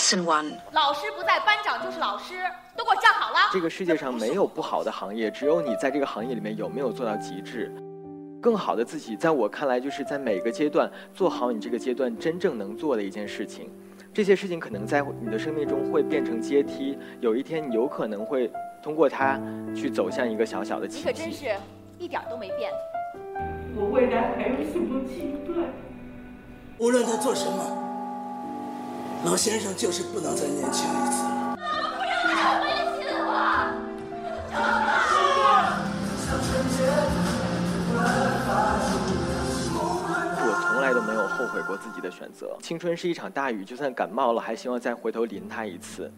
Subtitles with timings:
[0.00, 2.32] Lesson One，老师不在，班长就是老师，
[2.74, 3.50] 都给我站好了。
[3.52, 7.70] 这个世界上没有不好的行业，只有你在这个行业里面有没有做到极致。
[8.40, 13.70] 更好的自己，在我看来，就是在每个阶段做好你这个阶段真正能做的一件事情。
[14.14, 18.50] 这些事情可能在你的生命中会变成阶梯，有一天你有可能会
[18.82, 19.38] 通过它
[19.76, 21.08] 去走向一个小小的奇迹。
[21.08, 21.44] 你可真是
[21.98, 22.72] 一点都没变。
[23.76, 25.52] 我未来还有什么期待？
[26.78, 27.89] 无论他做什么，
[29.22, 31.54] 老先生就是不能再年轻一次了。
[31.58, 31.62] 不
[32.04, 33.28] 要再威胁我！
[40.42, 42.56] 我从来都没有后悔过自己的选择。
[42.62, 46.10] 青春是一场大雨，就算感冒了，还希望再回头淋它一次。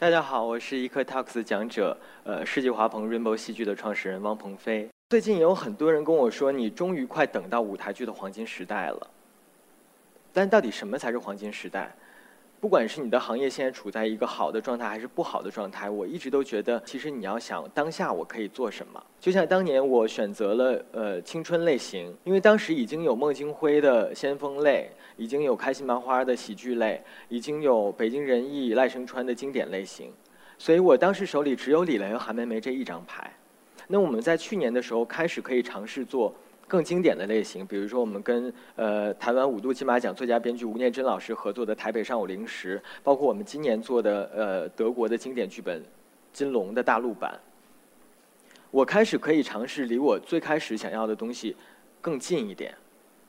[0.00, 4.88] 大家好，我是一颗 Talks 讲者，呃，世纪华鹏 Rainbow 戏剧的创始人汪鹏飞。
[5.10, 9.06] 最近有很多人跟我说，你终于快等到舞台剧的黄金时代了。
[10.32, 11.94] 但到底什么才是黄金时代？
[12.60, 19.02] 不管是你的行业现在处在一个好的状态还是不好的状态，我一直都觉得，其实你要想当下我可以做什么。
[19.18, 30.12] 就像当年我选择了呃青春类型，因为当时已经有孟京辉的先锋类，已经有开心麻花的喜剧类，已经有北京人艺赖声川的经典类型，
[30.58, 33.32] 所以我当时手里只有李雷和韩梅梅这一张牌。
[33.88, 36.34] 那我们在去年的时候开始可以尝试做。
[36.70, 45.82] 更经典的类型，比如说我们跟呃台湾五度金马奖最佳编剧吴念真老师合作的《台北上午零时》，包括我们今年做的呃德国的经典剧本
[46.32, 47.36] 《金龙》的大陆版。
[48.70, 51.56] 我开始可以尝试离我最开始想要的东西
[52.00, 52.72] 更近一点。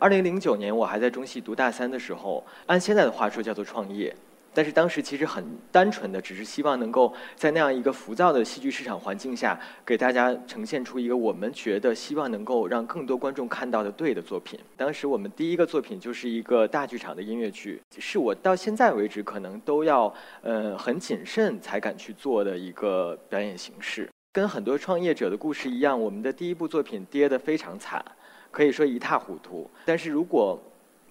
[0.00, 4.12] 二零零九年我还在中戏读大三的时候，按现在的话说叫做创业。
[4.54, 14.58] 但是当时其实很单纯的，只是希望能够在那样一个浮躁的戏剧市场环境下，给大家呈现出一个我们觉得希望能够让更多观众看到的对的作品。
[14.76, 24.08] 当时我们第一个作品就是一个大剧场的音乐剧，是我到现在为止可能都要呃很谨慎才敢去做的一个表演形式。
[24.32, 28.04] 跟很多创业者的故事一样，我们的第一部作品跌得非常惨，
[28.50, 29.68] 可以说一塌糊涂。
[29.84, 30.60] 但是如果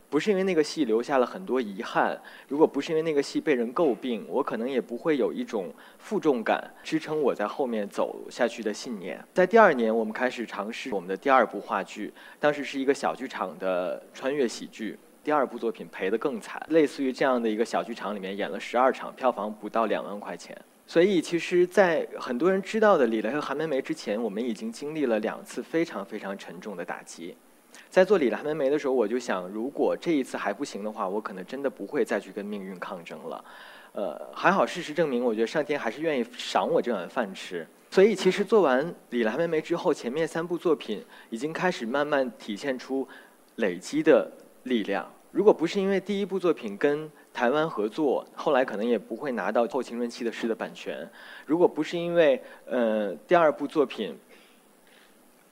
[0.09, 9.21] 不是因为那个戏留下了很多遗憾，如果不是因为那个戏被人诟病，我可能也不会有一种负重感支撑我在后面走下去的信念。
[9.33, 14.97] 在第二年，我们开始尝试我们的第二部话剧，当时是一个小剧场的穿越喜剧。
[15.23, 20.57] 第二部作品赔得更惨，类似于这样的一个小剧场里面演了十二场，票房不到两万块钱。
[20.85, 27.35] 所以，其实，在很多人知道的李雷和韩梅梅之前，我们已经经历了两次非常非常沉重的打击。
[27.89, 33.43] 在做李兰梅梅的时候，我就想，如果这一次还不行的话，我可能真的不会再去跟命运抗争了。
[33.93, 37.65] 呃，还好，事实证明，我觉得上天还是愿意赏我这碗饭吃。
[37.89, 43.07] 所以，其实做完李兰梅梅之后，前面三部作品已经开始慢慢体现出
[43.55, 44.29] 累积的
[44.63, 45.09] 力量。
[45.31, 51.09] 如果不是因为第一部作品跟台湾合作，后来可能也不会拿到后青春期的诗的版权。
[51.45, 54.15] 如果不是因为呃第二部作品。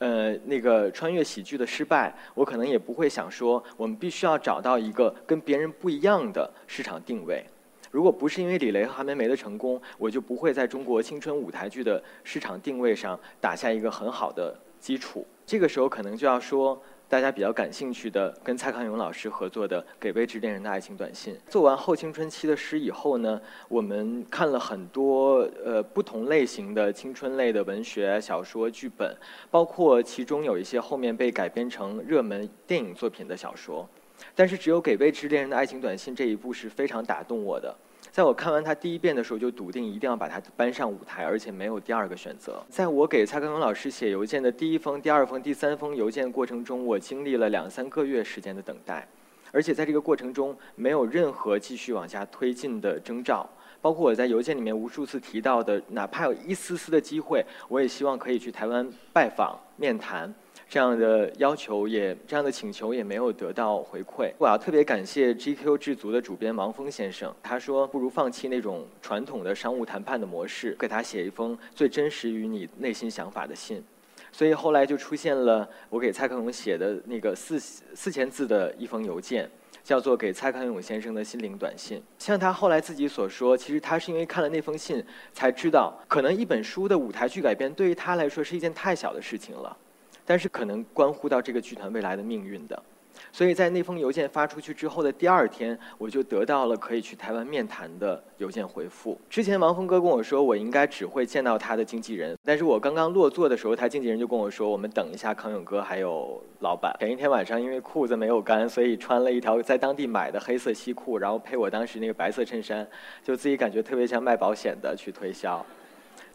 [0.05, 7.43] 呃，那个穿越喜剧的失败，我可能也不会想说，我们必须要找到一个跟别人不一样的市场定位。
[7.89, 15.25] 如果不是因为李雷和韩梅梅的成功，我就不会在中国青春舞台剧的市场定位上打下一个很好的基础。
[15.43, 16.79] 这个时候，可能就要说。
[17.07, 21.35] 大家比较感兴趣的，跟蔡康永老师合作的《给未知恋人的爱情短信》。
[21.47, 23.39] 做完后青春期的诗以后呢，
[23.69, 29.15] 我们看了很多呃不同类型的青春类的文学小说剧本，
[29.51, 33.87] 包括其中有一些后面被改编成热门电影作品的小说。
[34.33, 37.75] 但是只有《给未知恋人的爱情短信》这一部是非常打动我的。
[38.15, 42.63] 在我看完他第一遍的时候，就笃定一定要把它搬上舞台，而且没有第二个选择。
[42.69, 49.05] 在我给蔡康永老师写邮件的第一封、第二封、第三封邮件过程中，我经历了两三个月时间的等待，
[49.51, 53.45] 而且在这个过程中没有任何继续往下推进的征兆。
[53.81, 60.33] 包括我在邮件里面无数次提到的，哪怕有一丝丝的机会，我也希望可以去台湾拜访、面谈。
[60.67, 64.31] 这样的要求也，这样的请求也没有得到回馈。
[64.37, 73.83] 我要特别感谢 GQ 制足的主编王峰先生，他说不如放弃那种传统的商务谈判的模式，给他写一封最真实于你内心想法的信。
[74.31, 79.49] 所以后来就出现了我给蔡康永写的那个四四千字的一封邮件，
[79.81, 82.03] 叫做给蔡康永先生的心灵短信。
[82.19, 85.01] 像他后来自己所说，其实他是因为看了那封信，
[85.31, 89.77] 才知道可能一本书的舞台剧改编对于他来说是一件太小的事情了。
[90.25, 92.83] 但是可能关乎到这个剧团未来的命运的，
[93.31, 99.19] 所以在那封邮件发出去之后的第二天，我就得到了可以去台湾面谈的邮件回复。
[99.29, 106.95] 之前王峰哥跟我说，我应该只会见到他的经纪人，但是我刚刚落座的时候，他经纪人就跟我说，我们等一下康永哥还有老板。
[106.99, 112.87] 前一天晚上因为裤子没有干，所以穿了一条在当地买的黑色西裤，然后配我当时那个白色衬衫，
[113.23, 115.63] 就自己感觉特别像卖保险的去推销。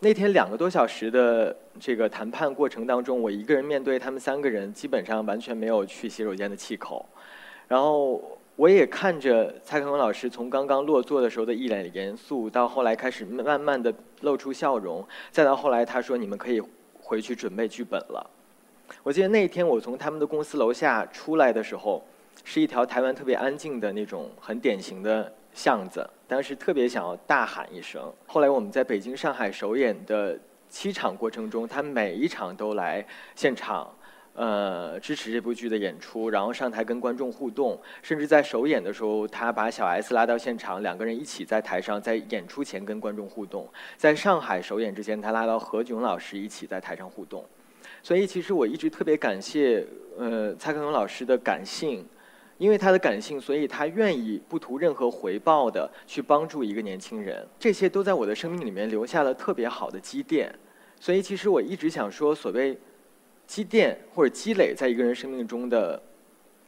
[0.02, 7.04] 那天两个多小时的这个谈判过程当中，我一个人面对他们三个人，基本上完全没有去洗手间的气口。
[7.68, 13.92] 然后我也看着蔡康永老师从刚刚落座的时候的一脸严肃，到后来开始慢慢的
[14.22, 16.62] 露出笑容，再到后来他说：“你们可以
[16.98, 18.30] 回去准备剧本了。”
[19.04, 22.02] 我记得那天我从他们的公司楼下出来的时候，
[22.42, 25.30] 是一条台湾特别安静的那种很典型的。
[25.52, 28.12] 巷子，当时特别想要大喊一声。
[28.26, 30.38] 后来我们在北京、上海首演的
[30.68, 33.04] 七场过程中，他每一场都来
[33.34, 33.92] 现场，
[34.34, 37.78] 呃，支持这部剧的演出，然后上台跟观众互动。
[38.00, 43.68] 甚至在首演的时候，他把小 S 拉到现场，两个人一起在台上，在演出前跟观众互动。
[43.96, 47.44] 在上海首演之前，他拉到何炅老师一起在台上互动。
[48.02, 49.84] 所以，其实我一直特别感谢，
[50.16, 52.06] 呃，蔡康永老师的感性。
[52.60, 57.42] 因为他的感性，所以他愿意不图任何回报的去帮助一个年轻人。
[57.58, 60.54] 这些都在我的生命里面留下了特别好的积淀。
[61.00, 62.78] 所以其实我一直想说，所谓
[63.46, 66.00] 积淀或者积累在一个人生命中的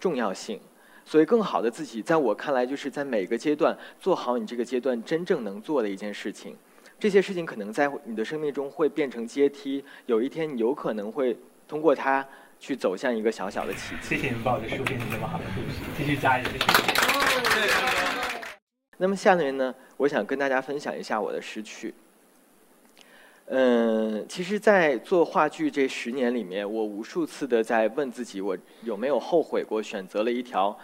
[0.00, 0.58] 重要性。
[1.04, 6.56] 所以更好的自己，在我看来，就是在每个阶段做好你这个阶段真正能做的一件事情。
[6.98, 11.36] 这些事情可能在你的生命中会变成阶梯，有一天你有可能会
[11.68, 12.26] 通过它。
[12.62, 14.10] 去走向一个小小的奇迹。
[14.10, 16.44] 谢谢你们把我的书变成这么好的故事，继续加油！
[16.44, 17.74] 谢谢。
[18.98, 21.92] 那么下面呢，我想跟大家分享一下我的失去。
[23.46, 30.78] 嗯，其实，在做话剧这十年里面，我无数次的在问自己，我有没有后悔过选择了一条。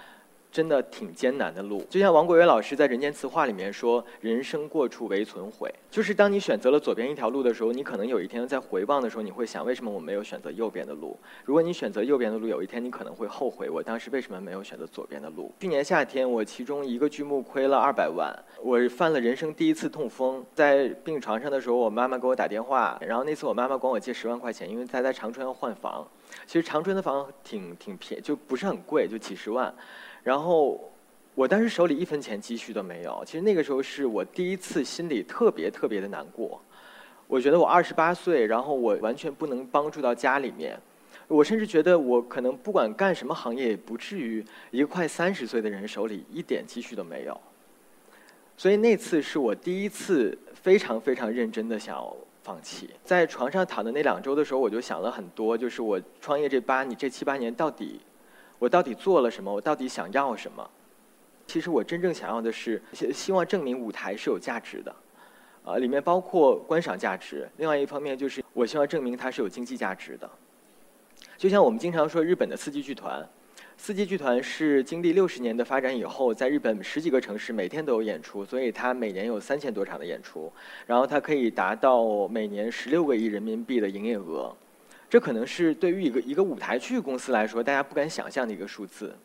[0.50, 11.18] 真的挺艰难的路，就像王国维老师在《人间词话》里面说：“人生过处唯存悔。”就是当你选择了左边一条路的时候，你可能有一天在回望的时候，你会想：为什么我没有选择右边的路？
[11.44, 15.52] 如果你选择右边的路，有一天你可能会后悔，我当时为什么没有选择左边的路？
[15.60, 26.06] 去年夏天，我其中一个剧目亏了二百万，我犯了人生第一次痛风，在病床上的时候，我妈妈给我打电话，然后那次我妈妈管我借十万块钱，因为她在长春要换房。
[26.46, 29.74] 其实长春的房挺挺便宜，就不是很贵，就几十万。
[30.22, 30.90] 然后，
[31.34, 33.22] 我当时手里一分钱积蓄都没有。
[33.24, 36.60] 其实那个时候是我第一次心里特别特别的难过。
[37.26, 40.78] 我觉得我二十八岁，然后我完全不能帮助到家里面。
[41.28, 47.40] 我甚至觉得我可能不管干什么行业，也不至于一个快三十岁的人手里一点积蓄都没有。
[48.56, 52.90] 所以那次是我第一次非常非常认真的想要放弃。
[53.04, 58.00] 在床上躺的那两周的时候，我就想了很多，就是我创业这八你这七八年到底。
[58.58, 59.52] 我到底做了什么？
[59.52, 60.68] 我到底想要什么？
[61.46, 64.94] 其实我真正想要的是，希望证明舞台是有价值的，
[65.64, 67.48] 啊，里面包括观赏价值。
[67.56, 70.28] 另外一方面就是，我希望证明它是有经济价值的。
[71.36, 73.26] 就像我们经常说，日本的四季剧团，
[73.76, 80.52] 四季剧团是经历六十年的发展以后，在日本十几个城市每天都有演出，所以它每年有三千多场的演出，
[80.84, 84.54] 然后它可以达到每年十六个亿人民币的营业额。
[85.10, 89.16] 这可能是对于一个一个舞台剧公司来说，大家不敢想象的一个数字，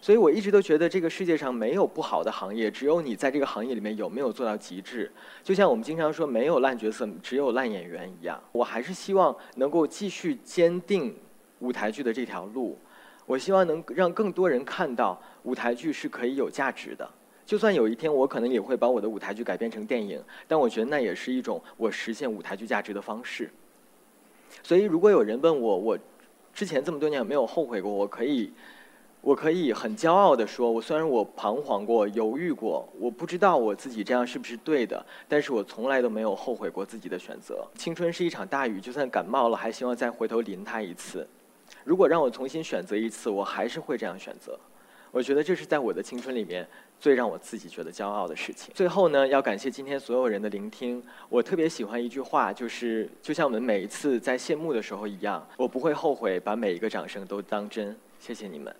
[0.00, 5.10] 所以我一直都觉得这个世界上没有不好的行业，只有你在这个行业里面有没有做到极致。
[5.42, 8.40] 就像我们经常说，没有烂角色，只有烂演员一样。
[8.52, 11.16] 我还是希望能够继续坚定
[11.58, 12.78] 舞台剧的这条路，
[13.26, 17.10] 我希望能让更多人看到舞台剧是可以有价值的。
[17.44, 23.50] 就算有一天我可能也会把我的舞台剧改编成电影，但我觉得那也是一种我实现舞台剧价值的方式。
[24.62, 25.98] 所以，如果有人问我，我
[26.52, 27.92] 之前这么多年有没有后悔过？
[27.92, 28.52] 我可以，
[29.20, 37.66] 我可以很骄傲的说，我虽然我彷徨过、犹豫过，我不知道我自己这样是不是对的，但是我从来都没有后悔过自己的选择。
[37.74, 41.26] 青春是一场大雨，就算感冒了，还希望再回头淋它一次。
[41.82, 44.58] 如果让我重新选择一次，我还是会这样选择。
[45.14, 46.66] 我觉得这是在我的青春里面
[46.98, 48.74] 最让我自己觉得骄傲的事情。
[48.74, 51.00] 最后呢，要感谢今天所有人的聆听。
[51.28, 57.96] 我特别喜欢一句话，就是就像我们每一次在谢幕的时候一样，我不会后悔把每一个掌声都当真。
[58.18, 58.74] 谢谢你们。